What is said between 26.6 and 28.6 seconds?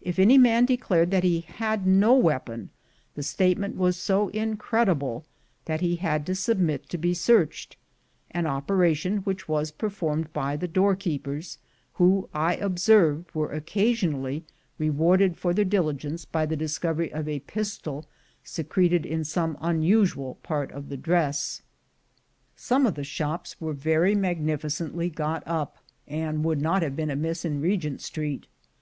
not have been amiss in Regent Street.